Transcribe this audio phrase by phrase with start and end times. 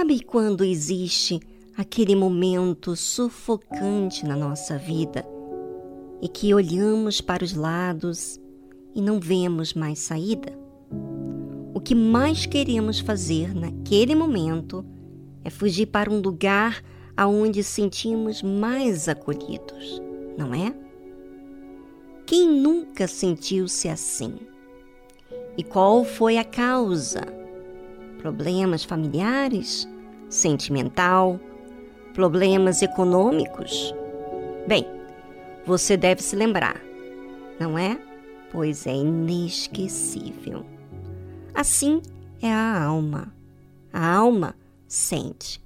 [0.00, 1.38] Sabe quando existe
[1.76, 5.26] aquele momento sufocante na nossa vida
[6.22, 8.40] e que olhamos para os lados
[8.94, 10.58] e não vemos mais saída?
[11.74, 14.82] O que mais queremos fazer naquele momento
[15.44, 16.82] é fugir para um lugar
[17.14, 20.00] aonde sentimos mais acolhidos,
[20.38, 20.74] não é?
[22.24, 24.32] Quem nunca sentiu-se assim?
[25.58, 27.20] E qual foi a causa?
[28.16, 29.88] Problemas familiares?
[30.30, 31.40] Sentimental?
[32.14, 33.92] Problemas econômicos?
[34.66, 34.86] Bem,
[35.66, 36.80] você deve se lembrar,
[37.58, 38.00] não é?
[38.52, 40.64] Pois é inesquecível.
[41.52, 42.00] Assim
[42.40, 43.34] é a alma.
[43.92, 44.54] A alma
[44.86, 45.60] sente.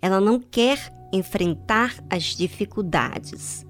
[0.00, 3.66] Ela não quer enfrentar as dificuldades.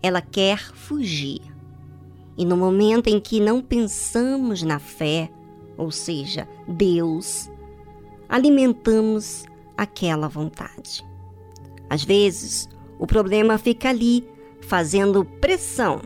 [0.00, 1.40] Ela quer fugir.
[2.36, 5.28] E no momento em que não pensamos na fé,
[5.76, 7.50] ou seja, Deus,
[8.28, 9.44] alimentamos
[9.78, 11.06] aquela vontade.
[11.88, 14.28] Às vezes, o problema fica ali,
[14.60, 16.02] fazendo pressão,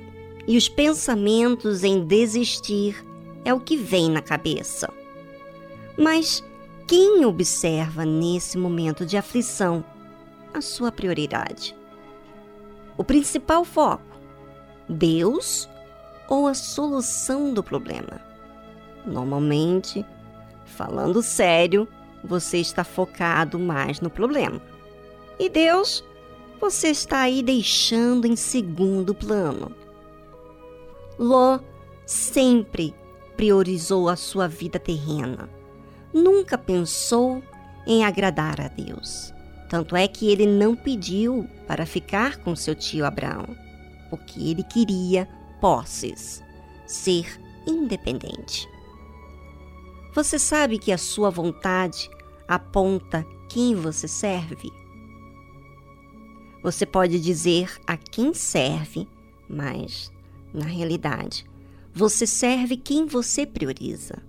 [0.46, 3.02] e os pensamentos em desistir
[3.44, 4.92] é o que vem na cabeça.
[5.96, 6.44] Mas
[6.86, 9.82] quem observa nesse momento de aflição
[10.52, 11.74] a sua prioridade?
[12.98, 14.04] O principal foco:
[14.88, 15.68] Deus
[16.28, 18.20] ou a solução do problema.
[19.06, 20.04] Normalmente,
[20.64, 21.88] falando sério,
[22.24, 24.60] você está focado mais no problema.
[25.38, 26.04] E Deus,
[26.60, 29.72] você está aí deixando em segundo plano.
[31.18, 31.58] Ló
[32.06, 32.94] sempre
[33.36, 35.48] priorizou a sua vida terrena.
[36.12, 37.42] Nunca pensou
[37.86, 39.32] em agradar a Deus.
[39.68, 43.56] Tanto é que ele não pediu para ficar com seu tio Abraão,
[44.10, 45.26] porque ele queria
[45.60, 46.44] posses,
[46.86, 48.68] ser independente.
[50.14, 52.10] Você sabe que a sua vontade
[52.46, 54.70] aponta quem você serve?
[56.62, 59.08] Você pode dizer a quem serve,
[59.48, 60.12] mas,
[60.52, 61.46] na realidade,
[61.94, 64.22] você serve quem você prioriza.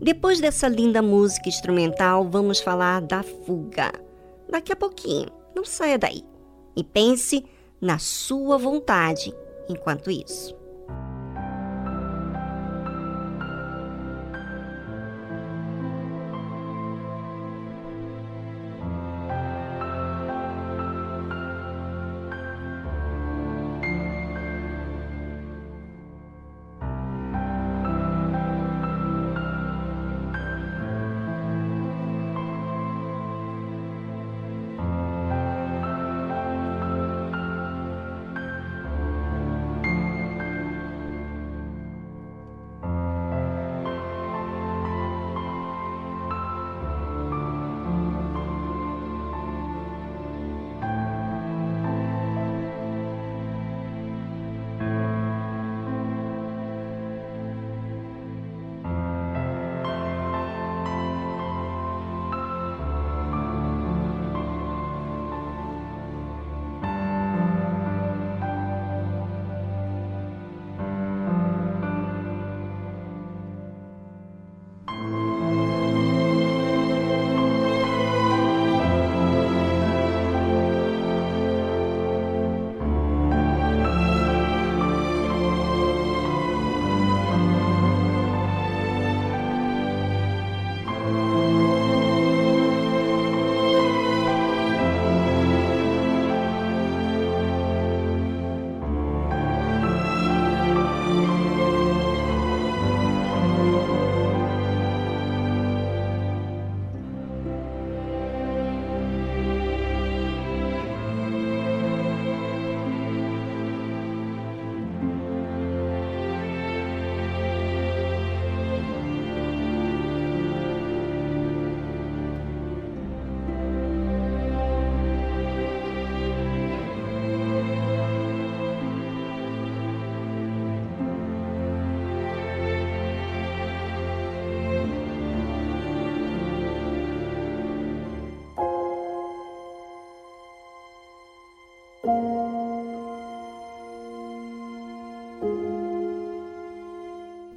[0.00, 3.92] Depois dessa linda música instrumental, vamos falar da fuga.
[4.48, 6.24] Daqui a pouquinho, não saia daí.
[6.74, 7.44] E pense
[7.78, 9.34] na sua vontade
[9.68, 10.56] enquanto isso.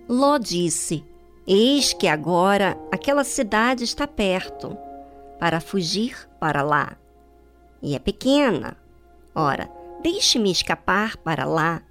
[0.07, 1.03] Ló disse:
[1.47, 4.77] Eis que agora aquela cidade está perto,
[5.39, 6.95] para fugir para lá.
[7.81, 8.77] E é pequena.
[9.33, 9.69] Ora,
[10.03, 11.81] deixe-me escapar para lá.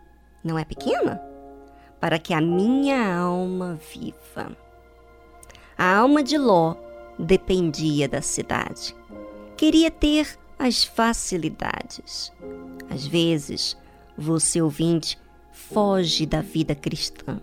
[0.45, 1.21] Não é pequena?
[1.99, 4.57] Para que a minha alma viva.
[5.77, 6.77] A alma de Ló
[7.19, 8.95] dependia da cidade.
[9.57, 12.31] Queria ter as facilidades.
[12.91, 13.75] Às vezes,
[14.17, 15.19] você ouvinte
[15.51, 17.41] foge da vida cristã.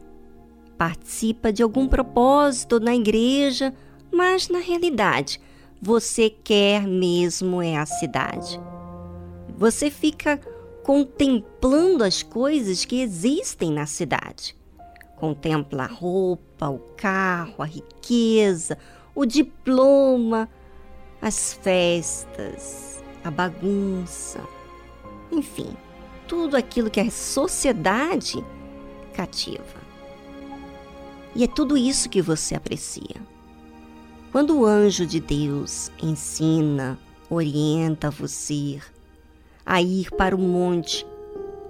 [0.77, 3.73] Participa de algum propósito na igreja,
[4.11, 5.41] mas na realidade,
[5.81, 8.59] você quer mesmo é a cidade.
[9.57, 10.37] Você fica
[10.83, 14.55] contemplando as coisas que existem na cidade.
[15.15, 18.77] Contempla a roupa, o carro, a riqueza,
[19.15, 20.47] o diploma,
[21.19, 24.41] as festas, a bagunça,
[25.31, 25.75] enfim,
[26.27, 28.43] tudo aquilo que a sociedade
[29.13, 29.87] cativa.
[31.35, 33.15] E é tudo isso que você aprecia.
[34.31, 36.97] Quando o anjo de Deus ensina,
[37.29, 38.79] orienta você
[39.65, 41.05] a ir para o monte,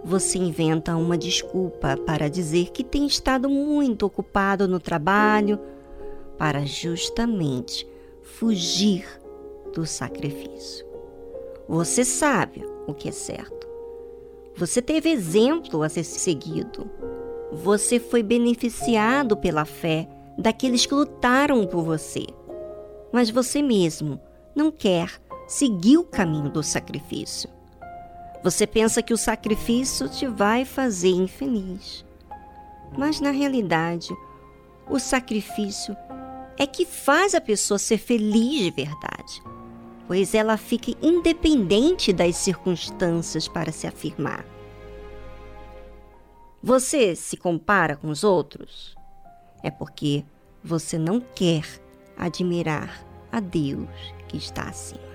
[0.03, 5.59] você inventa uma desculpa para dizer que tem estado muito ocupado no trabalho,
[6.37, 7.87] para justamente
[8.21, 9.05] fugir
[9.73, 10.86] do sacrifício.
[11.67, 13.67] Você sabe o que é certo.
[14.55, 16.89] Você teve exemplo a ser seguido.
[17.51, 22.25] Você foi beneficiado pela fé daqueles que lutaram por você.
[23.11, 24.19] Mas você mesmo
[24.55, 27.49] não quer seguir o caminho do sacrifício.
[28.43, 32.05] Você pensa que o sacrifício te vai fazer infeliz.
[32.97, 34.15] Mas na realidade,
[34.89, 35.95] o sacrifício
[36.57, 39.41] é que faz a pessoa ser feliz de verdade,
[40.07, 44.45] pois ela fica independente das circunstâncias para se afirmar.
[46.63, 48.95] Você se compara com os outros?
[49.61, 50.25] É porque
[50.63, 51.63] você não quer
[52.17, 53.89] admirar a Deus
[54.27, 55.07] que está acima.